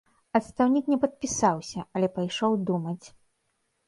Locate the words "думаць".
2.71-3.05